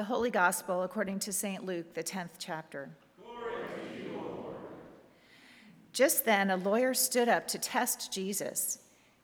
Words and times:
The 0.00 0.04
Holy 0.04 0.30
Gospel 0.30 0.82
according 0.82 1.18
to 1.18 1.30
St. 1.30 1.66
Luke, 1.66 1.92
the 1.92 2.02
10th 2.02 2.30
chapter. 2.38 2.88
Just 5.92 6.24
then, 6.24 6.48
a 6.50 6.56
lawyer 6.56 6.94
stood 6.94 7.28
up 7.28 7.46
to 7.48 7.58
test 7.58 8.10
Jesus. 8.10 8.78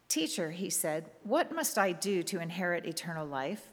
Teacher, 0.09 0.51
he 0.51 0.69
said, 0.69 1.09
what 1.23 1.51
must 1.51 1.79
I 1.79 1.93
do 1.93 2.23
to 2.25 2.43
inherit 2.43 2.85
eternal 2.85 3.27
life? 3.27 3.71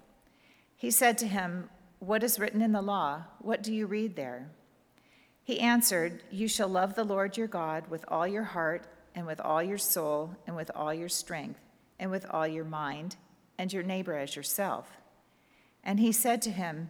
He 0.77 0.89
said 0.89 1.17
to 1.17 1.27
him, 1.27 1.69
What 1.99 2.23
is 2.23 2.39
written 2.39 2.61
in 2.61 2.71
the 2.71 2.81
law? 2.81 3.23
What 3.39 3.61
do 3.61 3.73
you 3.73 3.85
read 3.85 4.15
there? 4.15 4.49
He 5.43 5.59
answered, 5.59 6.23
You 6.31 6.47
shall 6.47 6.69
love 6.69 6.95
the 6.95 7.03
Lord 7.03 7.35
your 7.35 7.47
God 7.47 7.89
with 7.89 8.05
all 8.07 8.25
your 8.25 8.45
heart, 8.45 8.87
and 9.13 9.27
with 9.27 9.41
all 9.41 9.61
your 9.61 9.77
soul, 9.77 10.37
and 10.47 10.55
with 10.55 10.71
all 10.73 10.93
your 10.93 11.09
strength, 11.09 11.59
and 11.99 12.09
with 12.09 12.25
all 12.29 12.47
your 12.47 12.63
mind, 12.63 13.17
and 13.57 13.73
your 13.73 13.83
neighbor 13.83 14.15
as 14.15 14.37
yourself. 14.37 14.89
And 15.83 15.99
he 15.99 16.13
said 16.13 16.41
to 16.43 16.49
him, 16.49 16.89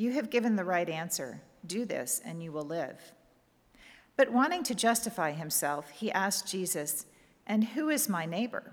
You 0.00 0.12
have 0.12 0.30
given 0.30 0.56
the 0.56 0.64
right 0.64 0.88
answer. 0.88 1.42
Do 1.66 1.84
this, 1.84 2.22
and 2.24 2.42
you 2.42 2.52
will 2.52 2.64
live. 2.64 3.12
But 4.16 4.32
wanting 4.32 4.62
to 4.62 4.74
justify 4.74 5.32
himself, 5.32 5.90
he 5.90 6.10
asked 6.10 6.50
Jesus, 6.50 7.04
And 7.46 7.62
who 7.62 7.90
is 7.90 8.08
my 8.08 8.24
neighbor? 8.24 8.72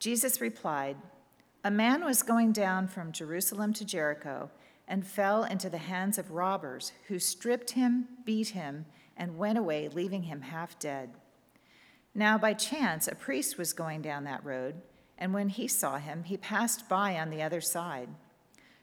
Jesus 0.00 0.40
replied, 0.40 0.96
A 1.62 1.70
man 1.70 2.04
was 2.04 2.24
going 2.24 2.50
down 2.50 2.88
from 2.88 3.12
Jerusalem 3.12 3.72
to 3.74 3.84
Jericho 3.84 4.50
and 4.88 5.06
fell 5.06 5.44
into 5.44 5.70
the 5.70 5.78
hands 5.78 6.18
of 6.18 6.32
robbers 6.32 6.90
who 7.06 7.20
stripped 7.20 7.70
him, 7.70 8.08
beat 8.24 8.48
him, 8.48 8.86
and 9.16 9.38
went 9.38 9.56
away, 9.56 9.86
leaving 9.86 10.24
him 10.24 10.42
half 10.42 10.76
dead. 10.80 11.10
Now, 12.12 12.38
by 12.38 12.54
chance, 12.54 13.06
a 13.06 13.14
priest 13.14 13.56
was 13.56 13.72
going 13.72 14.02
down 14.02 14.24
that 14.24 14.44
road, 14.44 14.82
and 15.16 15.32
when 15.32 15.50
he 15.50 15.68
saw 15.68 15.98
him, 15.98 16.24
he 16.24 16.36
passed 16.36 16.88
by 16.88 17.20
on 17.20 17.30
the 17.30 17.40
other 17.40 17.60
side. 17.60 18.08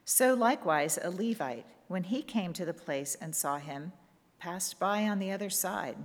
So 0.06 0.34
likewise, 0.34 0.98
a 1.02 1.10
Levite, 1.10 1.66
when 1.88 2.04
he 2.04 2.22
came 2.22 2.54
to 2.54 2.66
the 2.66 2.74
place 2.74 3.16
and 3.22 3.36
saw 3.36 3.58
him, 3.58 3.92
passed 4.40 4.80
by 4.80 5.08
on 5.08 5.20
the 5.20 5.32
other 5.32 5.50
side. 5.50 5.98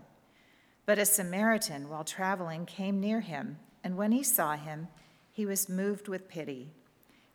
But 0.84 0.98
a 0.98 1.06
Samaritan, 1.06 1.88
while 1.88 2.04
traveling, 2.04 2.66
came 2.66 3.00
near 3.00 3.20
him, 3.20 3.58
and 3.82 3.96
when 3.96 4.12
he 4.12 4.22
saw 4.22 4.56
him, 4.56 4.88
he 5.32 5.46
was 5.46 5.68
moved 5.68 6.08
with 6.08 6.28
pity. 6.28 6.72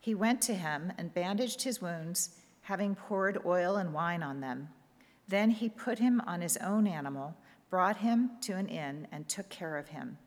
He 0.00 0.14
went 0.14 0.40
to 0.42 0.54
him 0.54 0.92
and 0.98 1.14
bandaged 1.14 1.62
his 1.62 1.80
wounds, 1.80 2.30
having 2.62 2.94
poured 2.94 3.44
oil 3.44 3.76
and 3.76 3.92
wine 3.92 4.22
on 4.22 4.40
them. 4.40 4.68
Then 5.28 5.50
he 5.50 5.68
put 5.68 5.98
him 5.98 6.20
on 6.26 6.40
his 6.40 6.56
own 6.58 6.86
animal, 6.86 7.36
brought 7.70 7.98
him 7.98 8.32
to 8.42 8.54
an 8.54 8.68
inn, 8.68 9.06
and 9.12 9.28
took 9.28 9.48
care 9.48 9.76
of 9.76 9.88
him. 9.88 10.18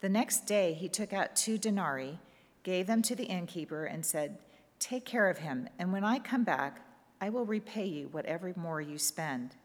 The 0.00 0.08
next 0.08 0.46
day 0.46 0.74
he 0.74 0.88
took 0.88 1.12
out 1.12 1.36
two 1.36 1.58
denarii, 1.58 2.18
gave 2.62 2.86
them 2.86 3.02
to 3.02 3.14
the 3.14 3.24
innkeeper, 3.24 3.84
and 3.84 4.04
said, 4.04 4.38
Take 4.78 5.04
care 5.04 5.28
of 5.28 5.38
him, 5.38 5.68
and 5.78 5.92
when 5.92 6.04
I 6.04 6.18
come 6.18 6.44
back, 6.44 6.80
I 7.20 7.30
will 7.30 7.46
repay 7.46 7.86
you 7.86 8.08
whatever 8.08 8.52
more 8.56 8.80
you 8.80 8.98
spend. 8.98 9.56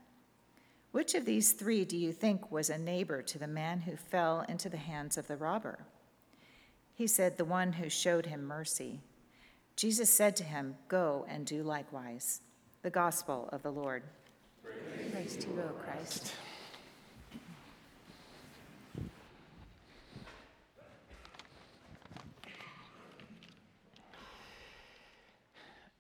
Which 0.92 1.16
of 1.16 1.26
these 1.26 1.54
three 1.54 1.86
do 1.86 1.98
you 1.98 2.12
think 2.12 2.52
was 2.52 2.70
a 2.70 2.78
neighbor 2.78 3.22
to 3.22 3.40
the 3.40 3.48
man 3.48 3.82
who 3.82 3.96
fell 3.96 4.46
into 4.48 4.70
the 4.70 4.78
hands 4.78 5.18
of 5.18 5.28
the 5.28 5.38
robber? 5.38 5.80
He 6.94 7.08
said, 7.08 7.38
The 7.38 7.46
one 7.46 7.74
who 7.74 7.90
showed 7.90 8.26
him 8.26 8.46
mercy. 8.46 9.00
Jesus 9.76 10.10
said 10.10 10.36
to 10.38 10.44
him, 10.44 10.76
Go 10.88 11.26
and 11.30 11.46
do 11.46 11.64
likewise. 11.64 12.42
The 12.82 12.90
Gospel 12.90 13.50
of 13.52 13.64
the 13.64 13.72
Lord. 13.72 14.04
Praise, 14.64 15.12
Praise 15.12 15.36
to 15.38 15.48
you, 15.48 15.62
O 15.62 15.72
Christ. 15.84 16.34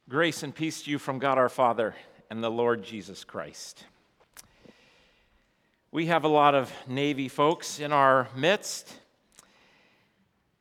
Grace 0.10 0.44
and 0.44 0.54
peace 0.54 0.82
to 0.82 0.92
you 0.92 1.00
from 1.00 1.20
God 1.20 1.38
our 1.38 1.48
Father 1.48 1.96
and 2.30 2.44
the 2.44 2.50
Lord 2.50 2.84
Jesus 2.84 3.24
Christ. 3.24 3.86
We 5.92 6.08
have 6.08 6.26
a 6.26 6.28
lot 6.28 6.54
of 6.54 6.74
Navy 6.88 7.30
folks 7.30 7.80
in 7.80 7.94
our 7.94 8.28
midst 8.36 8.94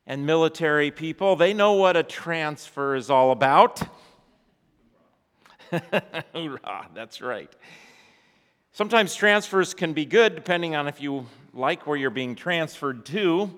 and 0.06 0.24
military 0.24 0.92
people. 0.92 1.34
They 1.34 1.52
know 1.52 1.72
what 1.72 1.96
a 1.96 2.02
transfer 2.02 2.94
is 2.94 3.10
all 3.10 3.32
about. 3.32 3.82
Hoorah, 6.32 6.90
that's 6.94 7.20
right. 7.20 7.50
Sometimes 8.72 9.16
transfers 9.16 9.74
can 9.74 9.94
be 9.94 10.04
good 10.04 10.36
depending 10.36 10.76
on 10.76 10.86
if 10.86 11.00
you 11.00 11.26
like 11.52 11.86
where 11.88 11.96
you're 11.96 12.10
being 12.10 12.36
transferred 12.36 13.04
to, 13.06 13.50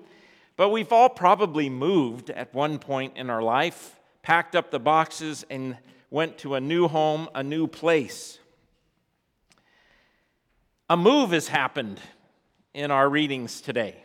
but 0.55 0.69
we've 0.69 0.91
all 0.91 1.09
probably 1.09 1.69
moved 1.69 2.31
at 2.31 2.51
one 2.53 2.79
point 2.79 3.15
in 3.15 3.29
our 3.29 3.43
life 3.43 3.99
packed 4.23 4.55
up 4.55 4.71
the 4.71 4.79
boxes, 4.79 5.45
and 5.49 5.77
went 6.09 6.37
to 6.39 6.55
a 6.55 6.61
new 6.61 6.87
home, 6.87 7.27
a 7.35 7.43
new 7.43 7.67
place. 7.67 8.39
A 10.89 10.97
move 10.97 11.31
has 11.31 11.49
happened 11.49 11.99
in 12.73 12.89
our 12.89 13.09
readings 13.09 13.61
today. 13.61 14.03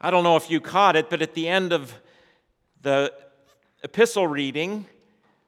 I 0.00 0.10
don't 0.10 0.24
know 0.24 0.36
if 0.36 0.50
you 0.50 0.60
caught 0.60 0.96
it, 0.96 1.10
but 1.10 1.22
at 1.22 1.34
the 1.34 1.48
end 1.48 1.72
of 1.72 1.92
the 2.82 3.12
epistle 3.82 4.26
reading, 4.26 4.86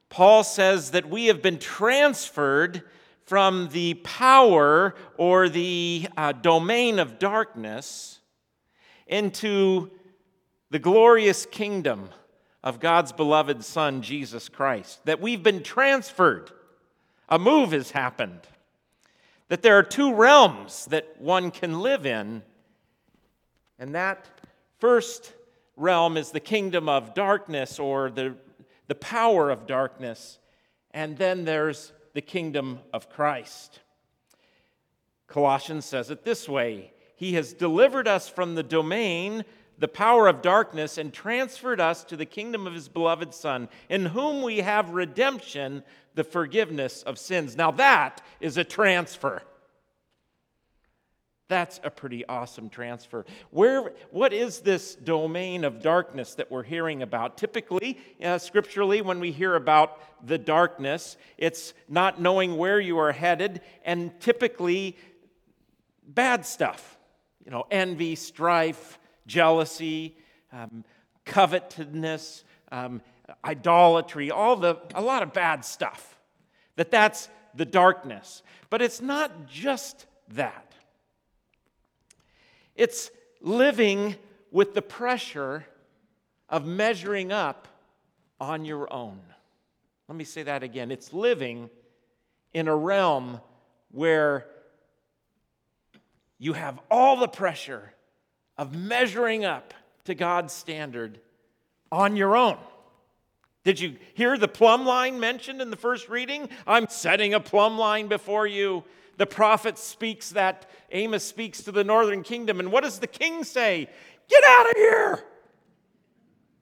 Paul 0.09 0.43
says 0.45 0.91
that 0.91 1.09
we 1.09 1.27
have 1.27 1.41
been 1.41 1.59
transferred 1.59 2.83
from 3.27 3.69
the 3.71 3.95
power 3.95 4.95
or 5.17 5.49
the 5.49 6.09
uh, 6.17 6.33
domain 6.33 6.99
of 6.99 7.19
darkness 7.19 8.21
into 9.07 9.91
the 10.71 10.79
glorious 10.79 11.47
kingdom 11.47 12.11
of 12.65 12.81
God's 12.81 13.13
beloved 13.13 13.63
Son, 13.63 14.01
Jesus 14.01 14.49
Christ, 14.49 15.05
that 15.05 15.21
we've 15.21 15.43
been 15.43 15.63
transferred. 15.63 16.51
A 17.29 17.39
move 17.39 17.73
has 17.73 17.91
happened. 17.91 18.41
That 19.49 19.61
there 19.61 19.79
are 19.79 19.83
two 19.83 20.15
realms 20.15 20.87
that 20.87 21.21
one 21.21 21.51
can 21.51 21.81
live 21.81 22.07
in. 22.07 22.43
And 23.79 23.95
that 23.95 24.27
first 24.79 25.35
realm 25.77 26.17
is 26.17 26.31
the 26.31 26.41
kingdom 26.41 26.89
of 26.89 27.13
darkness 27.13 27.79
or 27.79 28.11
the, 28.11 28.35
the 28.89 28.95
power 28.95 29.51
of 29.51 29.67
darkness. 29.67 30.39
And 30.93 31.19
then 31.19 31.45
there's 31.45 31.93
the 32.15 32.23
kingdom 32.23 32.79
of 32.95 33.11
Christ. 33.11 33.81
Colossians 35.27 35.85
says 35.85 36.11
it 36.11 36.25
this 36.25 36.49
way 36.49 36.95
He 37.15 37.35
has 37.35 37.53
delivered 37.53 38.09
us 38.09 38.27
from 38.27 38.55
the 38.55 38.63
domain 38.63 39.45
the 39.79 39.89
power 39.89 40.29
of 40.29 40.43
darkness 40.43 40.99
and 40.99 41.13
transferred 41.13 41.81
us 41.81 42.05
to 42.05 42.17
the 42.17 42.27
kingdom 42.27 42.67
of 42.67 42.75
his 42.75 42.89
beloved 42.89 43.35
Son, 43.35 43.69
in 43.89 44.07
whom 44.07 44.43
we 44.43 44.59
have 44.59 44.91
redemption, 44.91 45.83
the 46.15 46.25
forgiveness 46.25 47.03
of 47.03 47.19
sins. 47.19 47.57
Now, 47.57 47.71
that 47.73 48.23
is 48.41 48.57
a 48.57 48.65
transfer. 48.65 49.43
That's 51.49 51.79
a 51.85 51.91
pretty 51.91 52.25
awesome 52.25 52.71
transfer. 52.71 53.27
Where, 53.51 53.93
what 54.11 54.33
is 54.33 54.61
this 54.61 54.95
domain 54.95 55.65
of 55.65 55.83
darkness 55.83 56.35
that 56.37 56.51
we're 56.51 56.63
hearing 56.63 57.03
about? 57.03 57.37
Typically, 57.37 57.99
uh, 58.23 58.39
scripturally, 58.39 59.03
when 59.03 59.21
we 59.21 59.31
hear 59.31 59.55
about 59.55 60.27
the 60.27 60.39
darkness, 60.39 61.19
it's 61.37 61.75
not 61.87 62.21
knowing 62.21 62.57
where 62.57 62.81
you 62.81 62.99
are 62.99 63.13
headed, 63.13 63.61
and 63.85 64.19
typically 64.21 64.97
bad 66.07 66.47
stuff. 66.47 66.99
You 67.45 67.51
know, 67.51 67.67
envy, 67.71 68.15
strife, 68.15 68.99
jealousy, 69.27 70.17
um, 70.53 70.85
covetousness, 71.25 72.45
um, 72.71 73.01
idolatry, 73.45 74.31
all 74.31 74.57
the, 74.57 74.79
a 74.95 75.01
lot 75.01 75.23
of 75.23 75.33
bad 75.33 75.65
stuff. 75.65 76.19
That 76.77 76.91
that's 76.91 77.29
the 77.55 77.65
darkness. 77.65 78.43
But 78.71 78.83
it's 78.83 79.01
not 79.01 79.47
just 79.47 80.07
that. 80.31 80.75
It's 82.75 83.11
living 83.41 84.17
with 84.51 84.75
the 84.75 84.83
pressure 84.83 85.65
of 86.49 86.67
measuring 86.67 87.33
up 87.33 87.69
on 88.41 88.65
your 88.65 88.93
own. 88.93 89.21
Let 90.09 90.17
me 90.17 90.25
say 90.25 90.43
that 90.43 90.63
again. 90.63 90.91
It's 90.91 91.13
living 91.13 91.71
in 92.53 92.69
a 92.69 92.77
realm 92.77 93.41
where 93.91 94.47
you 96.39 96.53
have 96.53 96.79
all 96.91 97.17
the 97.17 97.29
pressure 97.29 97.94
of 98.57 98.75
measuring 98.75 99.45
up 99.45 99.75
to 100.05 100.15
God's 100.15 100.53
standard 100.53 101.21
on 101.91 102.17
your 102.17 102.37
own. 102.37 102.59
Did 103.65 103.81
you 103.81 103.97
hear 104.13 104.37
the 104.37 104.49
plumb 104.49 104.85
line 104.85 105.19
mentioned 105.19 105.63
in 105.63 105.71
the 105.71 105.77
first 105.77 106.09
reading? 106.09 106.49
I'm 106.67 106.89
setting 106.89 107.33
a 107.33 107.41
plumb 107.41 107.79
line 107.79 108.09
before 108.09 108.47
you. 108.47 108.85
The 109.17 109.27
prophet 109.27 109.79
speaks 109.79 110.31
that, 110.31 110.69
Amos 110.91 111.25
speaks 111.25 111.63
to 111.63 111.73
the 111.73 111.85
northern 111.85 112.23
kingdom. 112.23 112.61
And 112.61 112.71
what 112.71 112.85
does 112.85 112.99
the 112.99 113.07
king 113.07 113.43
say? 113.43 113.89
Get 114.29 114.45
out 114.45 114.67
of 114.67 114.77
here! 114.77 115.25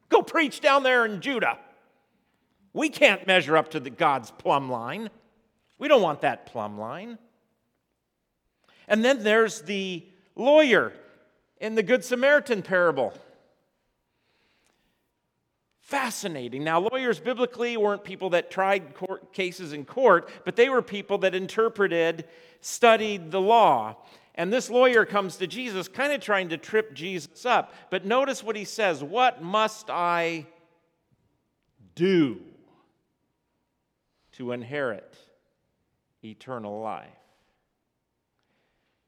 Go 0.08 0.22
preach 0.22 0.60
down 0.60 0.82
there 0.82 1.06
in 1.06 1.20
Judah. 1.20 1.58
We 2.72 2.88
can't 2.88 3.26
measure 3.26 3.56
up 3.56 3.70
to 3.70 3.80
the 3.80 3.90
God's 3.90 4.30
plumb 4.30 4.70
line. 4.70 5.10
We 5.78 5.88
don't 5.88 6.02
want 6.02 6.20
that 6.20 6.46
plumb 6.46 6.78
line. 6.78 7.18
And 8.86 9.04
then 9.04 9.24
there's 9.24 9.62
the 9.62 10.06
lawyer 10.36 10.92
in 11.62 11.76
the 11.76 11.82
Good 11.82 12.04
Samaritan 12.04 12.60
parable. 12.60 13.14
Fascinating. 15.80 16.64
Now, 16.64 16.80
lawyers 16.80 17.20
biblically 17.20 17.76
weren't 17.76 18.02
people 18.02 18.30
that 18.30 18.50
tried 18.50 18.94
court 18.94 19.32
cases 19.32 19.72
in 19.72 19.84
court, 19.84 20.28
but 20.44 20.56
they 20.56 20.68
were 20.68 20.82
people 20.82 21.18
that 21.18 21.36
interpreted, 21.36 22.24
studied 22.60 23.30
the 23.30 23.40
law. 23.40 23.96
And 24.34 24.52
this 24.52 24.70
lawyer 24.70 25.04
comes 25.04 25.36
to 25.36 25.46
Jesus, 25.46 25.86
kind 25.86 26.12
of 26.12 26.20
trying 26.20 26.48
to 26.48 26.58
trip 26.58 26.94
Jesus 26.94 27.46
up. 27.46 27.72
But 27.90 28.04
notice 28.04 28.42
what 28.42 28.56
he 28.56 28.64
says 28.64 29.04
What 29.04 29.42
must 29.42 29.88
I 29.88 30.46
do 31.94 32.40
to 34.32 34.50
inherit 34.50 35.14
eternal 36.24 36.80
life? 36.80 37.06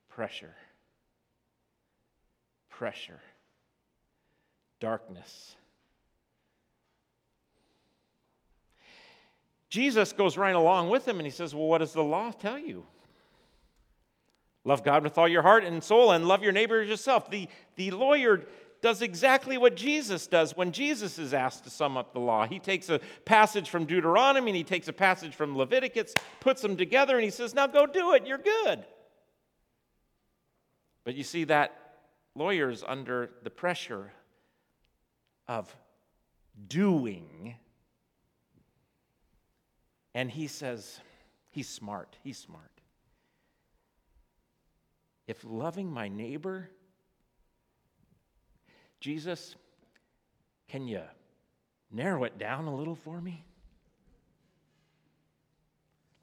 Pressure, 0.08 0.54
pressure, 2.78 3.20
darkness. 4.80 5.54
Jesus 9.68 10.12
goes 10.12 10.36
right 10.36 10.54
along 10.54 10.90
with 10.90 11.06
him 11.06 11.18
and 11.18 11.26
he 11.26 11.30
says, 11.30 11.54
Well, 11.54 11.66
what 11.66 11.78
does 11.78 11.92
the 11.92 12.02
law 12.02 12.30
tell 12.30 12.58
you? 12.58 12.84
Love 14.64 14.82
God 14.82 15.04
with 15.04 15.18
all 15.18 15.28
your 15.28 15.42
heart 15.42 15.64
and 15.64 15.82
soul 15.82 16.12
and 16.12 16.26
love 16.26 16.42
your 16.42 16.52
neighbor 16.52 16.80
as 16.80 16.88
yourself. 16.88 17.30
The, 17.30 17.48
the 17.76 17.90
lawyer 17.90 18.42
does 18.80 19.02
exactly 19.02 19.58
what 19.58 19.76
Jesus 19.76 20.26
does 20.26 20.56
when 20.56 20.72
Jesus 20.72 21.18
is 21.18 21.34
asked 21.34 21.64
to 21.64 21.70
sum 21.70 21.96
up 21.96 22.12
the 22.12 22.20
law. 22.20 22.46
He 22.46 22.58
takes 22.58 22.88
a 22.88 23.00
passage 23.24 23.68
from 23.68 23.84
Deuteronomy 23.84 24.50
and 24.50 24.56
he 24.56 24.64
takes 24.64 24.88
a 24.88 24.92
passage 24.92 25.34
from 25.34 25.56
Leviticus, 25.56 26.14
puts 26.40 26.62
them 26.62 26.76
together, 26.76 27.14
and 27.16 27.24
he 27.24 27.30
says, 27.30 27.54
Now 27.54 27.66
go 27.66 27.86
do 27.86 28.14
it, 28.14 28.26
you're 28.26 28.38
good. 28.38 28.84
But 31.04 31.14
you 31.14 31.24
see, 31.24 31.44
that 31.44 31.83
lawyer's 32.34 32.84
under 32.86 33.30
the 33.42 33.50
pressure 33.50 34.12
of 35.46 35.74
doing 36.68 37.54
and 40.14 40.30
he 40.30 40.46
says, 40.46 41.00
He's 41.50 41.68
smart. 41.68 42.16
He's 42.22 42.38
smart. 42.38 42.80
If 45.26 45.44
loving 45.44 45.90
my 45.90 46.08
neighbor, 46.08 46.68
Jesus, 49.00 49.54
can 50.68 50.86
you 50.88 51.02
narrow 51.90 52.24
it 52.24 52.38
down 52.38 52.66
a 52.66 52.74
little 52.74 52.96
for 52.96 53.20
me? 53.20 53.44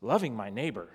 Loving 0.01 0.35
my 0.35 0.49
neighbor. 0.49 0.89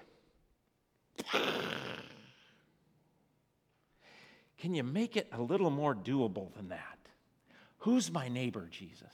Can 4.59 4.75
you 4.75 4.83
make 4.83 5.17
it 5.17 5.29
a 5.33 5.41
little 5.41 5.71
more 5.71 5.95
doable 5.95 6.53
than 6.55 6.69
that? 6.69 6.99
Who's 7.79 8.11
my 8.11 8.29
neighbor, 8.29 8.69
Jesus? 8.71 9.13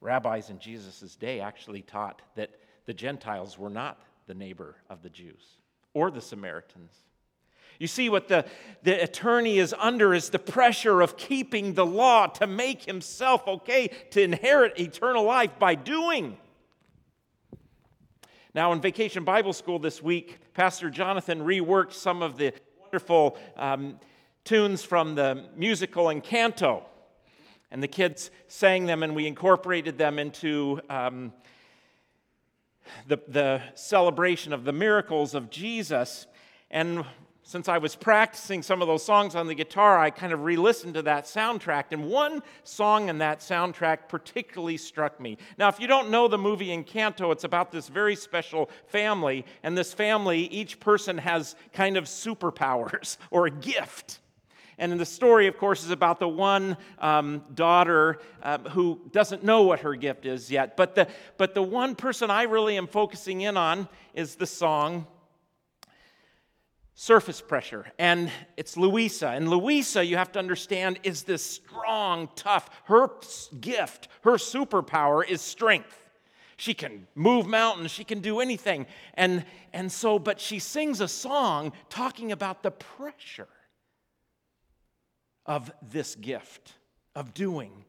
Rabbis 0.00 0.50
in 0.50 0.58
Jesus' 0.58 1.16
day 1.16 1.40
actually 1.40 1.82
taught 1.82 2.20
that 2.34 2.50
the 2.84 2.94
Gentiles 2.94 3.58
were 3.58 3.70
not 3.70 4.02
the 4.26 4.34
neighbor 4.34 4.76
of 4.90 5.02
the 5.02 5.08
Jews 5.08 5.42
or 5.94 6.10
the 6.10 6.20
Samaritans. 6.20 6.92
You 7.78 7.86
see, 7.86 8.08
what 8.08 8.28
the, 8.28 8.44
the 8.82 9.02
attorney 9.02 9.58
is 9.58 9.74
under 9.78 10.14
is 10.14 10.30
the 10.30 10.38
pressure 10.38 11.00
of 11.00 11.16
keeping 11.16 11.74
the 11.74 11.86
law 11.86 12.26
to 12.26 12.46
make 12.46 12.84
himself 12.84 13.46
okay 13.48 13.88
to 14.10 14.22
inherit 14.22 14.78
eternal 14.78 15.24
life 15.24 15.58
by 15.58 15.74
doing. 15.74 16.36
Now, 18.54 18.72
in 18.72 18.80
Vacation 18.80 19.24
Bible 19.24 19.52
School 19.52 19.80
this 19.80 20.00
week, 20.00 20.38
Pastor 20.54 20.88
Jonathan 20.88 21.40
reworked 21.40 21.94
some 21.94 22.22
of 22.22 22.36
the 22.36 22.52
wonderful 22.80 23.36
um, 23.56 23.98
tunes 24.44 24.84
from 24.84 25.14
the 25.14 25.44
musical 25.56 26.06
Encanto. 26.06 26.82
And 27.70 27.82
the 27.82 27.88
kids 27.88 28.30
sang 28.46 28.86
them, 28.86 29.02
and 29.02 29.16
we 29.16 29.26
incorporated 29.26 29.98
them 29.98 30.18
into 30.18 30.80
um, 30.88 31.32
the, 33.08 33.18
the 33.26 33.62
celebration 33.74 34.52
of 34.52 34.64
the 34.64 34.72
miracles 34.72 35.34
of 35.34 35.50
Jesus. 35.50 36.26
And 36.70 37.04
since 37.42 37.68
I 37.68 37.78
was 37.78 37.94
practicing 37.94 38.62
some 38.62 38.80
of 38.80 38.88
those 38.88 39.04
songs 39.04 39.34
on 39.34 39.48
the 39.48 39.54
guitar, 39.54 39.98
I 39.98 40.10
kind 40.10 40.32
of 40.32 40.44
re 40.44 40.56
listened 40.56 40.94
to 40.94 41.02
that 41.02 41.24
soundtrack. 41.24 41.84
And 41.90 42.08
one 42.08 42.42
song 42.64 43.08
in 43.08 43.18
that 43.18 43.40
soundtrack 43.40 44.08
particularly 44.08 44.76
struck 44.76 45.20
me. 45.20 45.36
Now, 45.58 45.68
if 45.68 45.80
you 45.80 45.86
don't 45.86 46.10
know 46.10 46.28
the 46.28 46.38
movie 46.38 46.68
Encanto, 46.68 47.32
it's 47.32 47.44
about 47.44 47.70
this 47.70 47.88
very 47.88 48.16
special 48.16 48.70
family. 48.86 49.44
And 49.62 49.76
this 49.76 49.92
family, 49.92 50.42
each 50.46 50.80
person 50.80 51.18
has 51.18 51.56
kind 51.72 51.96
of 51.96 52.04
superpowers 52.04 53.16
or 53.30 53.46
a 53.46 53.50
gift. 53.50 54.20
And 54.78 54.90
then 54.90 54.98
the 54.98 55.06
story, 55.06 55.46
of 55.46 55.56
course, 55.56 55.84
is 55.84 55.90
about 55.90 56.18
the 56.18 56.28
one 56.28 56.76
um, 56.98 57.42
daughter 57.54 58.18
uh, 58.42 58.58
who 58.58 59.00
doesn't 59.12 59.44
know 59.44 59.62
what 59.62 59.80
her 59.80 59.94
gift 59.94 60.26
is 60.26 60.50
yet. 60.50 60.76
But 60.76 60.94
the, 60.94 61.08
but 61.36 61.54
the 61.54 61.62
one 61.62 61.94
person 61.94 62.30
I 62.30 62.42
really 62.42 62.76
am 62.76 62.86
focusing 62.86 63.42
in 63.42 63.56
on 63.56 63.88
is 64.14 64.34
the 64.34 64.46
song 64.46 65.06
Surface 66.94 67.40
Pressure. 67.40 67.86
And 67.98 68.30
it's 68.56 68.76
Luisa. 68.76 69.28
And 69.28 69.48
Luisa, 69.48 70.04
you 70.04 70.16
have 70.16 70.32
to 70.32 70.38
understand, 70.38 71.00
is 71.02 71.24
this 71.24 71.44
strong, 71.44 72.28
tough. 72.36 72.70
Her 72.84 73.10
gift, 73.60 74.08
her 74.22 74.32
superpower 74.32 75.26
is 75.28 75.40
strength. 75.40 76.00
She 76.56 76.72
can 76.72 77.08
move 77.16 77.46
mountains, 77.46 77.90
she 77.90 78.04
can 78.04 78.20
do 78.20 78.38
anything. 78.38 78.86
And, 79.14 79.44
and 79.72 79.90
so, 79.90 80.20
but 80.20 80.38
she 80.38 80.60
sings 80.60 81.00
a 81.00 81.08
song 81.08 81.72
talking 81.88 82.30
about 82.30 82.62
the 82.62 82.70
pressure 82.70 83.48
of 85.46 85.70
this 85.82 86.14
gift 86.14 86.74
of 87.14 87.34
doing. 87.34 87.84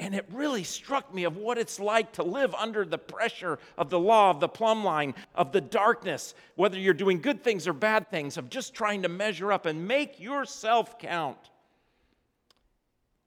And 0.00 0.14
it 0.14 0.26
really 0.32 0.62
struck 0.62 1.12
me 1.12 1.24
of 1.24 1.36
what 1.36 1.58
it's 1.58 1.80
like 1.80 2.12
to 2.12 2.22
live 2.22 2.54
under 2.54 2.84
the 2.84 2.98
pressure 2.98 3.58
of 3.76 3.90
the 3.90 3.98
law, 3.98 4.30
of 4.30 4.38
the 4.38 4.48
plumb 4.48 4.84
line, 4.84 5.14
of 5.34 5.50
the 5.50 5.60
darkness, 5.60 6.34
whether 6.54 6.78
you're 6.78 6.94
doing 6.94 7.20
good 7.20 7.42
things 7.42 7.66
or 7.66 7.72
bad 7.72 8.08
things, 8.08 8.36
of 8.36 8.48
just 8.48 8.74
trying 8.74 9.02
to 9.02 9.08
measure 9.08 9.52
up 9.52 9.66
and 9.66 9.88
make 9.88 10.20
yourself 10.20 10.98
count 10.98 11.38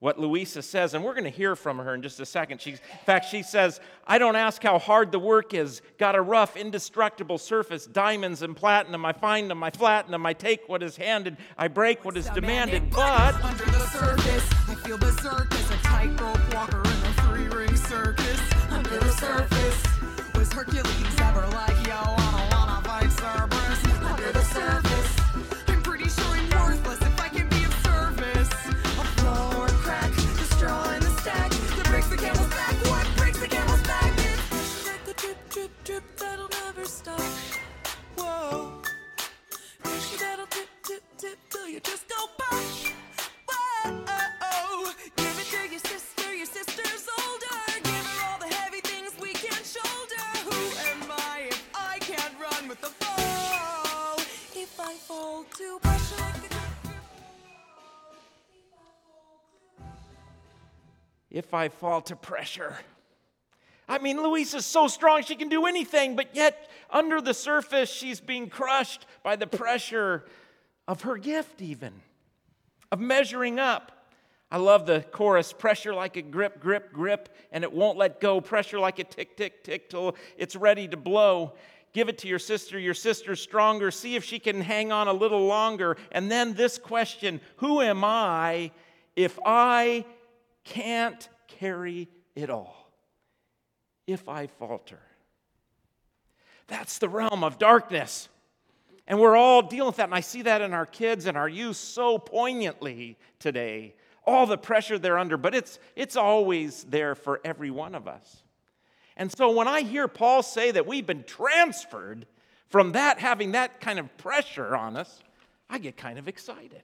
what 0.02 0.20
Luisa 0.20 0.64
says, 0.64 0.96
and 0.96 1.06
we're 1.06 1.14
going 1.14 1.26
to 1.26 1.30
hear 1.30 1.56
from 1.56 1.78
her 1.78 1.94
in 1.94 2.02
just 2.02 2.20
a 2.20 2.26
second. 2.26 2.60
She's, 2.60 2.80
in 2.80 3.06
fact, 3.06 3.28
she 3.30 3.44
says, 3.44 3.80
I 4.08 4.18
don't 4.18 4.36
ask 4.36 4.62
how 4.64 4.80
hard 4.80 5.12
the 5.12 5.20
work 5.20 5.54
is. 5.54 5.84
Got 6.00 6.16
a 6.16 6.22
rough, 6.22 6.58
indestructible 6.58 7.38
surface, 7.38 7.86
diamonds 7.86 8.42
and 8.42 8.56
platinum. 8.56 9.06
I 9.06 9.14
find 9.14 9.48
them, 9.48 9.62
I 9.62 9.70
flatten 9.70 10.12
them, 10.12 10.26
I 10.26 10.34
take 10.34 10.68
what 10.68 10.82
is 10.82 10.98
handed, 10.98 11.38
I 11.56 11.68
break 11.68 12.04
what 12.04 12.18
is 12.18 12.26
demanded. 12.32 12.90
But 12.90 13.36
under 13.44 13.64
the 13.64 13.88
surface, 13.90 14.50
I 14.68 14.76
feel 14.84 14.98
berserk 14.98 15.54
as 15.54 15.70
a 15.70 15.78
tightrope 15.84 16.56
walker 16.56 16.82
in 16.82 16.88
a 16.88 17.14
three 17.22 17.48
ring 17.56 17.76
circus. 17.76 18.42
Under 18.72 18.98
the 18.98 19.12
surface, 19.12 19.84
was 20.36 20.52
Hercules 20.52 21.20
ever 21.20 21.46
like, 21.50 21.88
yo, 21.88 22.21
if 61.32 61.54
I 61.54 61.70
fall 61.70 62.02
to 62.02 62.16
pressure, 62.16 62.78
I 63.88 63.98
mean, 63.98 64.22
Luisa's 64.22 64.66
so 64.66 64.88
strong 64.88 65.24
she 65.24 65.36
can 65.36 65.50
do 65.50 65.66
anything, 65.66 66.16
but 66.16 66.34
yet 66.34 66.70
under 66.90 67.20
the 67.20 67.34
surface, 67.34 67.90
she's 67.90 68.22
being 68.22 68.50
crushed 68.50 69.06
by 69.24 69.36
the 69.36 69.48
pressure 69.48 70.24
of 70.88 71.02
her 71.02 71.18
gift, 71.18 71.62
even, 71.62 71.94
of 72.92 73.00
measuring 73.00 73.60
up. 73.60 73.92
I 74.50 74.58
love 74.58 74.86
the 74.86 75.06
chorus 75.12 75.54
pressure 75.54 75.94
like 75.94 76.18
a 76.18 76.22
grip, 76.22 76.60
grip, 76.60 76.92
grip, 76.92 77.30
and 77.52 77.64
it 77.64 77.72
won't 77.72 77.98
let 77.98 78.20
go. 78.20 78.42
Pressure 78.42 78.80
like 78.80 79.00
a 79.00 79.06
tick, 79.06 79.38
tick, 79.38 79.64
tick 79.64 79.90
till 79.90 80.16
it's 80.38 80.56
ready 80.56 80.88
to 80.90 80.98
blow. 80.98 81.54
Give 81.94 82.10
it 82.10 82.18
to 82.20 82.28
your 82.28 82.40
sister. 82.40 82.78
Your 82.80 82.94
sister's 82.94 83.42
stronger. 83.42 83.92
See 83.92 84.16
if 84.16 84.24
she 84.24 84.40
can 84.40 84.62
hang 84.62 84.92
on 84.92 85.08
a 85.08 85.14
little 85.14 85.46
longer. 85.46 85.98
And 86.12 86.30
then 86.30 86.54
this 86.54 86.78
question 86.78 87.40
Who 87.58 87.82
am 87.82 88.04
I 88.04 88.72
if 89.16 89.40
I 89.46 90.06
can't 90.64 91.28
carry 91.48 92.10
it 92.36 92.50
all? 92.50 92.92
If 94.08 94.28
I 94.28 94.48
falter. 94.48 95.00
That's 96.68 96.98
the 96.98 97.10
realm 97.10 97.44
of 97.44 97.58
darkness. 97.60 98.30
And 99.08 99.20
we're 99.20 99.36
all 99.36 99.62
dealing 99.62 99.88
with 99.88 99.98
that. 99.98 100.06
And 100.06 100.16
I 100.16 100.22
see 100.22 100.42
that 100.44 100.62
in 100.62 100.74
our 100.74 100.86
kids 100.86 101.26
and 101.26 101.38
our 101.38 101.50
youth 101.50 101.78
so 101.78 102.18
poignantly 102.18 103.18
today. 103.40 103.94
all 104.26 104.46
the 104.46 104.58
pressure 104.58 105.00
they're 105.00 105.18
under, 105.18 105.38
but 105.38 105.56
it's, 105.56 105.80
it's 105.96 106.16
always 106.16 106.84
there 106.86 107.16
for 107.16 107.42
every 107.44 107.72
one 107.72 107.96
of 107.96 108.08
us. 108.08 108.44
And 109.18 109.32
so 109.32 109.52
when 109.52 109.68
I 109.68 109.82
hear 109.82 110.08
Paul 110.08 110.44
say 110.44 110.72
that 110.72 110.88
we've 110.88 111.06
been 111.06 111.24
transferred 111.24 112.26
from 112.70 112.94
that, 112.94 113.20
having 113.20 113.52
that 113.54 113.82
kind 113.82 114.00
of 114.00 114.16
pressure 114.18 114.76
on 114.76 114.96
us, 114.96 115.22
I 115.70 115.80
get 115.80 115.98
kind 115.98 116.18
of 116.18 116.28
excited. 116.28 116.84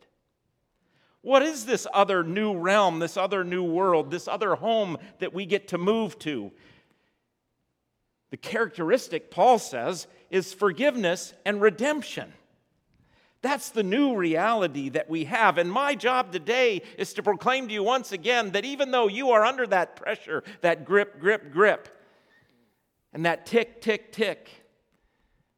What 1.22 1.42
is 1.42 1.66
this 1.66 1.88
other 1.94 2.24
new 2.24 2.58
realm, 2.58 3.00
this 3.00 3.18
other 3.18 3.44
new 3.44 3.64
world, 3.64 4.12
this 4.12 4.28
other 4.28 4.56
home 4.56 4.98
that 5.20 5.34
we 5.34 5.46
get 5.46 5.70
to 5.70 5.78
move 5.78 6.18
to? 6.20 6.52
The 8.30 8.38
characteristic, 8.38 9.32
Paul 9.32 9.60
says, 9.60 10.08
is 10.30 10.54
forgiveness 10.54 11.34
and 11.46 11.62
redemption. 11.62 12.34
That's 13.42 13.70
the 13.70 13.84
new 13.84 14.16
reality 14.16 14.90
that 14.90 15.10
we 15.10 15.26
have. 15.26 15.58
And 15.58 15.72
my 15.72 15.96
job 15.96 16.32
today 16.32 16.82
is 16.98 17.14
to 17.14 17.24
proclaim 17.24 17.68
to 17.68 17.74
you 17.74 17.84
once 17.84 18.12
again 18.12 18.52
that 18.52 18.66
even 18.66 18.92
though 18.92 19.08
you 19.08 19.32
are 19.32 19.46
under 19.46 19.68
that 19.68 19.96
pressure, 19.96 20.44
that 20.62 20.86
grip, 20.86 21.20
grip, 21.20 21.52
grip, 21.52 21.88
and 23.14 23.26
that 23.26 23.46
tick, 23.46 23.82
tick, 23.82 24.12
tick, 24.12 24.50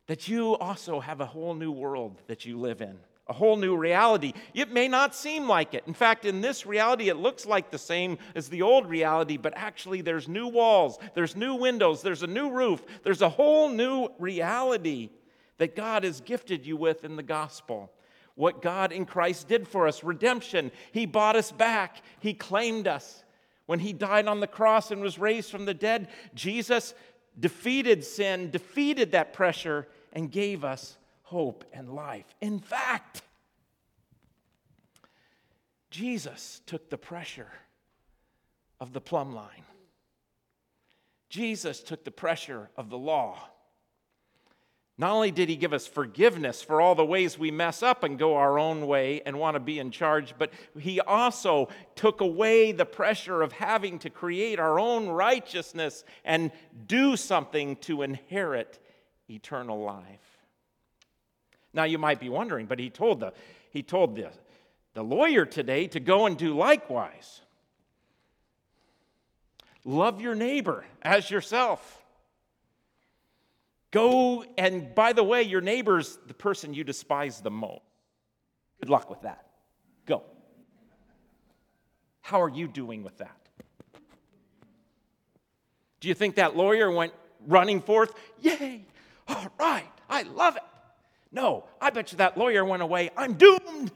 that 0.10 0.28
you 0.28 0.58
also 0.58 1.00
have 1.00 1.22
a 1.22 1.25
whole 1.25 1.54
new 1.54 1.72
world 1.72 2.20
that 2.25 2.44
you 2.44 2.58
live 2.58 2.82
in, 2.82 2.98
a 3.28 3.34
whole 3.34 3.56
new 3.56 3.78
reality. 3.78 4.34
It 4.56 4.72
may 4.72 4.88
not 4.88 5.13
seem 5.13 5.48
like 5.48 5.75
it. 5.75 5.84
In 5.86 5.94
fact, 5.94 6.25
in 6.25 6.42
this 6.42 6.66
reality, 6.66 7.10
it 7.10 7.18
looks 7.18 7.46
like 7.46 7.70
the 7.70 7.78
same 7.78 8.18
as 8.34 8.50
the 8.50 8.63
old 8.63 8.89
reality, 8.89 9.38
but 9.38 9.54
actually, 9.56 10.01
there's 10.01 10.28
new 10.28 10.48
walls, 10.48 10.98
there's 11.13 11.36
new 11.36 11.54
windows, 11.54 12.01
there's 12.01 12.24
a 12.24 12.28
new 12.28 12.50
roof, 12.50 12.84
there's 13.04 13.22
a 13.22 13.30
whole 13.30 13.70
new 13.70 14.10
reality 14.18 15.12
that 15.60 15.75
God 15.75 16.04
has 16.04 16.22
gifted 16.22 16.66
you 16.66 16.75
with 16.75 17.06
in 17.06 17.16
the 17.16 17.22
gospel. 17.22 17.92
What 18.34 18.63
God 18.63 18.92
in 18.92 19.06
Christ 19.06 19.48
did 19.48 19.68
for 19.68 19.88
us 19.88 20.04
redemption. 20.04 20.72
He 20.92 21.06
bought 21.06 21.36
us 21.36 21.51
back, 21.51 22.01
He 22.20 22.34
claimed 22.34 22.88
us. 22.88 23.24
When 23.68 23.78
He 23.78 23.94
died 23.94 24.28
on 24.28 24.39
the 24.39 24.48
cross 24.48 24.89
and 24.89 25.04
was 25.04 25.20
raised 25.20 25.51
from 25.51 25.66
the 25.66 25.75
dead, 25.75 26.08
Jesus 26.34 26.96
defeated 27.39 28.04
sin, 28.04 28.50
defeated 28.50 29.12
that 29.12 29.34
pressure, 29.34 29.88
and 30.13 30.32
gave 30.32 30.63
us 30.63 30.98
hope 31.24 31.63
and 31.74 31.94
life. 31.94 32.25
In 32.42 32.60
fact, 32.60 33.22
Jesus 35.92 36.62
took 36.66 36.89
the 36.89 36.98
pressure 36.98 37.51
of 38.80 38.94
the 38.94 39.01
plumb 39.01 39.34
line. 39.34 39.63
Jesus 41.30 41.82
took 41.82 42.04
the 42.04 42.12
pressure 42.12 42.70
of 42.75 42.89
the 42.89 42.98
law. 42.98 43.38
Not 44.98 45.12
only 45.12 45.32
did 45.32 45.48
he 45.48 45.56
give 45.56 45.72
us 45.72 45.88
forgiveness 45.88 46.62
for 46.62 46.82
all 46.82 46.94
the 46.94 47.06
ways 47.06 47.39
we 47.39 47.51
mess 47.51 47.82
up 47.82 48.04
and 48.04 48.20
go 48.20 48.36
our 48.36 48.60
own 48.60 48.86
way 48.86 49.22
and 49.25 49.39
want 49.39 49.56
to 49.56 49.62
be 49.62 49.80
in 49.80 49.92
charge, 49.92 50.34
but 50.38 50.51
he 50.78 51.00
also 51.00 51.70
took 51.96 52.20
away 52.20 52.74
the 52.74 52.86
pressure 52.86 53.42
of 53.42 53.54
having 53.54 54.00
to 54.00 54.10
create 54.10 54.60
our 54.60 54.78
own 54.78 55.08
righteousness 55.08 56.04
and 56.25 56.51
do 56.86 57.16
something 57.16 57.78
to 57.78 58.01
inherit 58.01 58.78
eternal 59.29 59.81
life. 59.81 60.38
Now 61.74 61.83
you 61.83 61.98
might 61.98 62.19
be 62.19 62.29
wondering, 62.29 62.65
but 62.65 62.79
he 62.79 62.89
told 62.89 63.19
the 63.19 63.33
he 63.71 63.83
told 63.83 64.15
the, 64.15 64.29
the 64.93 65.03
lawyer 65.03 65.45
today 65.45 65.88
to 65.88 66.00
go 66.00 66.25
and 66.25 66.38
do 66.38 66.55
likewise. 66.55 67.41
Love 69.86 70.21
your 70.21 70.36
neighbor 70.36 70.86
as 71.01 71.29
yourself. 71.29 72.03
Go, 73.91 74.43
and 74.57 74.93
by 74.93 75.13
the 75.13 75.24
way, 75.24 75.43
your 75.43 75.62
neighbor's 75.62 76.17
the 76.27 76.33
person 76.33 76.74
you 76.74 76.83
despise 76.83 77.41
the 77.41 77.51
most. 77.51 77.81
Good 78.79 78.89
luck 78.89 79.09
with 79.09 79.21
that. 79.21 79.45
Go. 80.05 80.24
How 82.21 82.41
are 82.41 82.50
you 82.50 82.67
doing 82.67 83.03
with 83.03 83.17
that? 83.17 83.36
Do 86.00 86.07
you 86.07 86.13
think 86.13 86.36
that 86.36 86.55
lawyer 86.55 86.91
went 86.91 87.13
running 87.48 87.81
forth? 87.81 88.13
Yay! 88.41 88.86
All 89.29 89.48
right, 89.59 89.91
I 90.09 90.24
love 90.24 90.57
it. 90.57 90.63
No, 91.31 91.65
I 91.79 91.91
bet 91.91 92.12
you 92.12 92.17
that 92.17 92.38
lawyer 92.38 92.65
went 92.65 92.81
away. 92.81 93.12
I'm 93.15 93.36
doomed. 93.36 93.91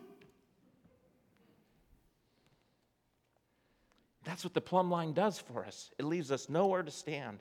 That's 4.23 4.43
what 4.43 4.53
the 4.53 4.61
plumb 4.61 4.89
line 4.89 5.13
does 5.13 5.39
for 5.39 5.65
us. 5.65 5.91
It 5.97 6.05
leaves 6.05 6.31
us 6.31 6.47
nowhere 6.47 6.83
to 6.83 6.91
stand 6.91 7.39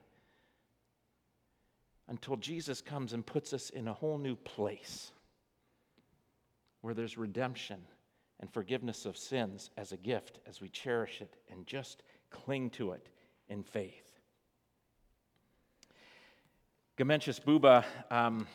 until 2.09 2.37
Jesus 2.37 2.81
comes 2.81 3.13
and 3.13 3.25
puts 3.25 3.53
us 3.53 3.71
in 3.71 3.87
a 3.87 3.93
whole 3.93 4.19
new 4.19 4.37
place 4.37 5.13
where 6.81 6.95
there's 6.95 7.17
redemption 7.17 7.81
and 8.41 8.53
forgiveness 8.53 9.07
of 9.07 9.17
sins 9.17 9.71
as 9.77 9.93
a 9.93 9.97
gift 9.97 10.41
as 10.47 10.61
we 10.61 10.69
cherish 10.69 11.21
it 11.21 11.37
and 11.51 11.67
just 11.67 12.03
cling 12.31 12.71
to 12.71 12.93
it 12.93 13.09
in 13.49 13.63
faith. 13.63 14.12
Gemechis 16.99 17.41
Buba, 17.41 17.87
um, 18.11 18.47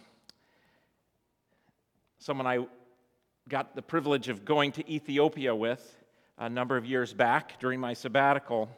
someone 2.20 2.46
I 2.46 2.67
got 3.50 3.75
the 3.75 3.82
privilege 3.82 4.29
of 4.29 4.46
going 4.46 4.72
to 4.74 4.88
Ethiopia 4.88 5.56
with 5.56 5.98
a 6.38 6.48
number 6.48 6.77
of 6.77 6.86
years 6.86 7.13
back 7.13 7.60
during 7.60 7.79
my 7.79 7.96
sabbatical. 7.96 8.70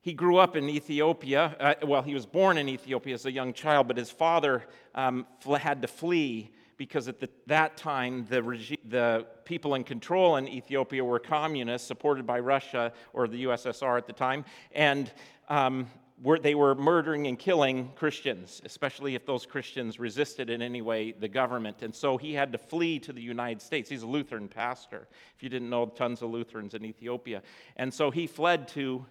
He 0.00 0.12
grew 0.12 0.36
up 0.36 0.54
in 0.54 0.68
Ethiopia. 0.68 1.56
Uh, 1.58 1.74
well, 1.84 2.02
he 2.02 2.14
was 2.14 2.24
born 2.24 2.58
in 2.58 2.68
Ethiopia 2.68 3.14
as 3.14 3.26
a 3.26 3.32
young 3.32 3.52
child, 3.52 3.88
but 3.88 3.96
his 3.96 4.12
father 4.12 4.66
um, 4.94 5.26
had 5.58 5.82
to 5.82 5.88
flee 5.88 6.52
because 6.76 7.08
at 7.08 7.18
the, 7.18 7.28
that 7.48 7.76
time 7.76 8.24
the, 8.30 8.40
regi- 8.40 8.78
the 8.88 9.26
people 9.44 9.74
in 9.74 9.82
control 9.82 10.36
in 10.36 10.46
Ethiopia 10.46 11.04
were 11.04 11.18
communists 11.18 11.88
supported 11.88 12.24
by 12.24 12.38
Russia 12.38 12.92
or 13.12 13.26
the 13.26 13.46
USSR 13.46 13.98
at 13.98 14.06
the 14.06 14.12
time, 14.12 14.44
and 14.70 15.10
um, 15.48 15.88
were, 16.22 16.38
they 16.38 16.54
were 16.54 16.74
murdering 16.74 17.26
and 17.26 17.38
killing 17.38 17.90
Christians, 17.96 18.62
especially 18.64 19.14
if 19.14 19.26
those 19.26 19.44
Christians 19.44 19.98
resisted 19.98 20.50
in 20.50 20.62
any 20.62 20.80
way 20.80 21.12
the 21.12 21.28
government. 21.28 21.82
And 21.82 21.94
so 21.94 22.16
he 22.16 22.32
had 22.32 22.52
to 22.52 22.58
flee 22.58 23.00
to 23.00 23.12
the 23.12 23.20
United 23.20 23.60
States. 23.60 23.90
He's 23.90 24.02
a 24.02 24.06
Lutheran 24.06 24.48
pastor. 24.48 25.08
If 25.36 25.42
you 25.42 25.48
didn't 25.48 25.68
know, 25.68 25.86
tons 25.86 26.22
of 26.22 26.30
Lutherans 26.30 26.74
in 26.74 26.84
Ethiopia. 26.84 27.42
And 27.76 27.92
so 27.92 28.10
he 28.10 28.26
fled 28.26 28.68
to 28.68 29.04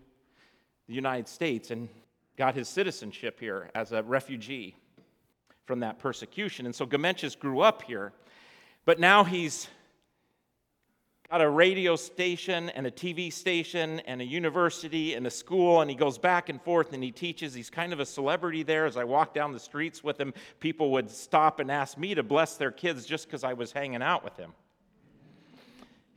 the 0.87 0.93
United 0.93 1.27
States 1.27 1.69
and 1.69 1.89
got 2.37 2.55
his 2.55 2.69
citizenship 2.69 3.39
here 3.39 3.69
as 3.75 3.91
a 3.91 4.01
refugee 4.03 4.75
from 5.65 5.81
that 5.81 5.99
persecution. 5.99 6.65
And 6.65 6.73
so 6.73 6.85
Gemechis 6.85 7.37
grew 7.37 7.59
up 7.59 7.83
here, 7.83 8.13
but 8.85 8.99
now 8.99 9.23
he's 9.23 9.67
got 11.31 11.39
a 11.39 11.49
radio 11.49 11.95
station 11.95 12.69
and 12.71 12.85
a 12.85 12.91
TV 12.91 13.31
station 13.31 14.01
and 14.01 14.19
a 14.19 14.25
university 14.25 15.13
and 15.13 15.25
a 15.25 15.31
school, 15.31 15.79
and 15.79 15.89
he 15.89 15.95
goes 15.95 16.17
back 16.17 16.49
and 16.49 16.61
forth 16.61 16.91
and 16.91 17.01
he 17.01 17.09
teaches. 17.09 17.53
He's 17.53 17.69
kind 17.69 17.93
of 17.93 18.01
a 18.01 18.05
celebrity 18.05 18.63
there. 18.63 18.85
As 18.85 18.97
I 18.97 19.05
walk 19.05 19.33
down 19.33 19.53
the 19.53 19.59
streets 19.59 20.03
with 20.03 20.19
him, 20.19 20.33
people 20.59 20.91
would 20.91 21.09
stop 21.09 21.61
and 21.61 21.71
ask 21.71 21.97
me 21.97 22.13
to 22.15 22.21
bless 22.21 22.57
their 22.57 22.69
kids 22.69 23.05
just 23.05 23.27
because 23.27 23.45
I 23.45 23.53
was 23.53 23.71
hanging 23.71 24.01
out 24.01 24.25
with 24.25 24.35
him. 24.35 24.51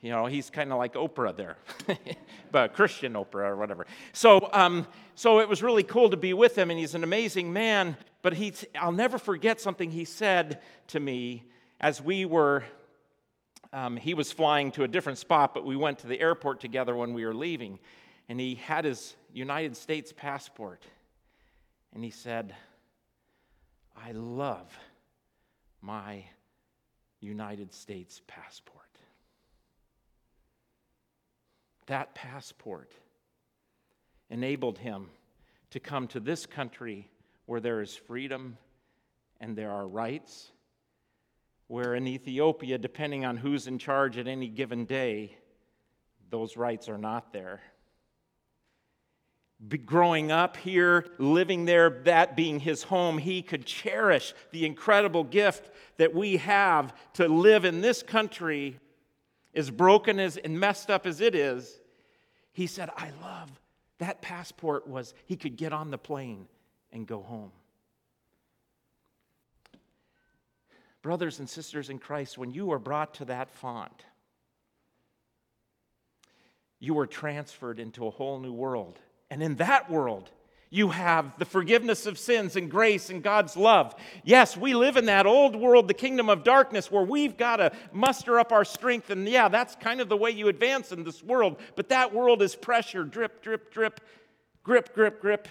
You 0.02 0.10
know, 0.10 0.26
he's 0.26 0.50
kind 0.50 0.72
of 0.72 0.78
like 0.78 0.94
Oprah 0.94 1.36
there, 1.36 1.58
but 2.50 2.74
Christian 2.74 3.12
Oprah 3.12 3.50
or 3.50 3.56
whatever. 3.56 3.86
So, 4.12 4.50
um, 4.52 4.84
so 5.14 5.38
it 5.38 5.48
was 5.48 5.62
really 5.62 5.84
cool 5.84 6.10
to 6.10 6.16
be 6.16 6.34
with 6.34 6.58
him, 6.58 6.70
and 6.70 6.78
he's 6.78 6.96
an 6.96 7.04
amazing 7.04 7.52
man. 7.52 7.96
But 8.22 8.32
he, 8.34 8.52
I'll 8.76 8.90
never 8.90 9.18
forget 9.18 9.60
something 9.60 9.92
he 9.92 10.06
said 10.06 10.60
to 10.88 10.98
me 10.98 11.44
as 11.80 12.02
we 12.02 12.24
were. 12.24 12.64
Um, 13.74 13.96
he 13.96 14.14
was 14.14 14.30
flying 14.30 14.70
to 14.72 14.84
a 14.84 14.88
different 14.88 15.18
spot, 15.18 15.52
but 15.52 15.64
we 15.64 15.74
went 15.74 15.98
to 15.98 16.06
the 16.06 16.20
airport 16.20 16.60
together 16.60 16.94
when 16.94 17.12
we 17.12 17.26
were 17.26 17.34
leaving, 17.34 17.80
and 18.28 18.38
he 18.38 18.54
had 18.54 18.84
his 18.84 19.16
United 19.32 19.76
States 19.76 20.12
passport, 20.16 20.86
and 21.92 22.04
he 22.04 22.10
said, 22.10 22.54
"I 23.96 24.12
love 24.12 24.78
my 25.80 26.24
United 27.18 27.74
States 27.74 28.22
passport." 28.28 29.00
That 31.86 32.14
passport 32.14 32.92
enabled 34.30 34.78
him 34.78 35.10
to 35.70 35.80
come 35.80 36.06
to 36.08 36.20
this 36.20 36.46
country 36.46 37.10
where 37.46 37.60
there 37.60 37.80
is 37.80 37.96
freedom 37.96 38.56
and 39.40 39.56
there 39.56 39.72
are 39.72 39.88
rights. 39.88 40.52
Where 41.66 41.94
in 41.94 42.06
Ethiopia, 42.06 42.78
depending 42.78 43.24
on 43.24 43.36
who's 43.36 43.66
in 43.66 43.78
charge 43.78 44.18
at 44.18 44.26
any 44.26 44.48
given 44.48 44.84
day, 44.84 45.36
those 46.30 46.56
rights 46.56 46.88
are 46.88 46.98
not 46.98 47.32
there. 47.32 47.60
Be 49.66 49.78
growing 49.78 50.30
up 50.30 50.56
here, 50.56 51.06
living 51.18 51.64
there, 51.64 51.88
that 52.04 52.36
being 52.36 52.60
his 52.60 52.82
home, 52.82 53.18
he 53.18 53.40
could 53.40 53.64
cherish 53.64 54.34
the 54.50 54.66
incredible 54.66 55.24
gift 55.24 55.70
that 55.96 56.12
we 56.12 56.36
have 56.38 56.92
to 57.14 57.28
live 57.28 57.64
in 57.64 57.80
this 57.80 58.02
country 58.02 58.78
as 59.54 59.70
broken 59.70 60.18
as 60.18 60.36
and 60.36 60.58
messed 60.58 60.90
up 60.90 61.06
as 61.06 61.20
it 61.20 61.34
is, 61.34 61.80
he 62.52 62.66
said, 62.66 62.90
I 62.96 63.10
love 63.22 63.50
that 63.98 64.20
passport 64.20 64.86
was 64.86 65.14
he 65.26 65.36
could 65.36 65.56
get 65.56 65.72
on 65.72 65.90
the 65.90 65.98
plane 65.98 66.46
and 66.92 67.06
go 67.06 67.22
home. 67.22 67.52
Brothers 71.04 71.38
and 71.38 71.50
sisters 71.50 71.90
in 71.90 71.98
Christ, 71.98 72.38
when 72.38 72.50
you 72.50 72.72
are 72.72 72.78
brought 72.78 73.12
to 73.16 73.26
that 73.26 73.50
font, 73.50 74.06
you 76.80 76.94
were 76.94 77.06
transferred 77.06 77.78
into 77.78 78.06
a 78.06 78.10
whole 78.10 78.40
new 78.40 78.54
world. 78.54 78.98
And 79.30 79.42
in 79.42 79.56
that 79.56 79.90
world, 79.90 80.30
you 80.70 80.88
have 80.88 81.38
the 81.38 81.44
forgiveness 81.44 82.06
of 82.06 82.18
sins 82.18 82.56
and 82.56 82.70
grace 82.70 83.10
and 83.10 83.22
God's 83.22 83.54
love. 83.54 83.94
Yes, 84.24 84.56
we 84.56 84.72
live 84.72 84.96
in 84.96 85.04
that 85.04 85.26
old 85.26 85.54
world, 85.54 85.88
the 85.88 85.94
kingdom 85.94 86.30
of 86.30 86.42
darkness, 86.42 86.90
where 86.90 87.04
we've 87.04 87.36
got 87.36 87.56
to 87.56 87.72
muster 87.92 88.40
up 88.40 88.50
our 88.50 88.64
strength. 88.64 89.10
And 89.10 89.28
yeah, 89.28 89.48
that's 89.48 89.76
kind 89.76 90.00
of 90.00 90.08
the 90.08 90.16
way 90.16 90.30
you 90.30 90.48
advance 90.48 90.90
in 90.90 91.04
this 91.04 91.22
world. 91.22 91.58
But 91.76 91.90
that 91.90 92.14
world 92.14 92.40
is 92.40 92.56
pressure 92.56 93.04
drip, 93.04 93.42
drip, 93.42 93.70
drip, 93.70 94.00
grip, 94.62 94.94
grip, 94.94 95.20
grip, 95.20 95.48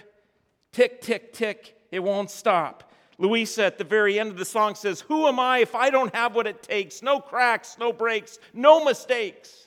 tick, 0.72 1.00
tick, 1.00 1.32
tick. 1.32 1.76
It 1.92 2.00
won't 2.00 2.32
stop. 2.32 2.90
Luisa 3.18 3.64
at 3.64 3.78
the 3.78 3.84
very 3.84 4.18
end 4.18 4.30
of 4.30 4.38
the 4.38 4.44
song 4.44 4.74
says, 4.74 5.00
Who 5.02 5.26
am 5.26 5.38
I 5.38 5.58
if 5.58 5.74
I 5.74 5.90
don't 5.90 6.14
have 6.14 6.34
what 6.34 6.46
it 6.46 6.62
takes? 6.62 7.02
No 7.02 7.20
cracks, 7.20 7.76
no 7.78 7.92
breaks, 7.92 8.38
no 8.52 8.84
mistakes. 8.84 9.64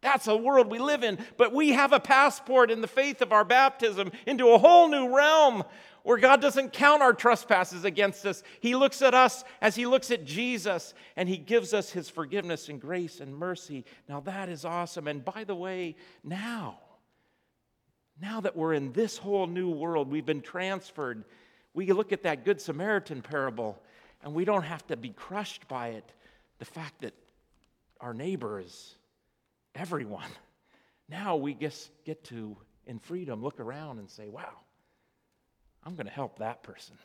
That's 0.00 0.26
a 0.26 0.36
world 0.36 0.70
we 0.70 0.78
live 0.78 1.02
in, 1.02 1.18
but 1.38 1.54
we 1.54 1.70
have 1.70 1.94
a 1.94 1.98
passport 1.98 2.70
in 2.70 2.82
the 2.82 2.86
faith 2.86 3.22
of 3.22 3.32
our 3.32 3.44
baptism 3.44 4.12
into 4.26 4.50
a 4.50 4.58
whole 4.58 4.88
new 4.88 5.16
realm 5.16 5.64
where 6.02 6.18
God 6.18 6.42
doesn't 6.42 6.74
count 6.74 7.00
our 7.00 7.14
trespasses 7.14 7.86
against 7.86 8.26
us. 8.26 8.42
He 8.60 8.74
looks 8.74 9.00
at 9.00 9.14
us 9.14 9.42
as 9.62 9.74
He 9.74 9.86
looks 9.86 10.10
at 10.10 10.26
Jesus, 10.26 10.92
and 11.16 11.26
He 11.26 11.38
gives 11.38 11.72
us 11.72 11.90
His 11.90 12.10
forgiveness 12.10 12.68
and 12.68 12.78
grace 12.78 13.20
and 13.20 13.34
mercy. 13.34 13.86
Now, 14.06 14.20
that 14.20 14.50
is 14.50 14.66
awesome. 14.66 15.08
And 15.08 15.24
by 15.24 15.44
the 15.44 15.54
way, 15.54 15.96
now, 16.22 16.78
now 18.20 18.42
that 18.42 18.54
we're 18.54 18.74
in 18.74 18.92
this 18.92 19.16
whole 19.16 19.46
new 19.46 19.70
world, 19.70 20.10
we've 20.10 20.26
been 20.26 20.42
transferred, 20.42 21.24
we 21.74 21.90
look 21.92 22.12
at 22.12 22.22
that 22.22 22.44
Good 22.44 22.60
Samaritan 22.60 23.20
parable, 23.20 23.82
and 24.22 24.32
we 24.32 24.44
don't 24.44 24.62
have 24.62 24.86
to 24.86 24.96
be 24.96 25.10
crushed 25.10 25.66
by 25.68 25.88
it. 25.88 26.12
The 26.58 26.64
fact 26.64 27.00
that 27.02 27.14
our 28.00 28.14
neighbor 28.14 28.60
is 28.60 28.94
everyone. 29.74 30.28
Now 31.06 31.36
we 31.36 31.52
just 31.52 31.90
get 32.06 32.24
to, 32.24 32.56
in 32.86 32.98
freedom, 32.98 33.42
look 33.42 33.60
around 33.60 33.98
and 33.98 34.08
say, 34.08 34.30
wow, 34.30 34.54
I'm 35.84 35.96
going 35.96 36.06
to 36.06 36.12
help 36.12 36.38
that 36.38 36.62
person. 36.62 36.96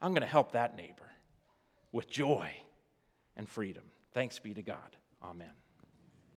I'm 0.00 0.12
going 0.12 0.22
to 0.22 0.28
help 0.28 0.52
that 0.52 0.76
neighbor 0.76 1.10
with 1.90 2.08
joy 2.08 2.52
and 3.36 3.48
freedom. 3.48 3.82
Thanks 4.12 4.38
be 4.38 4.54
to 4.54 4.62
God. 4.62 4.96
Amen. 5.20 5.50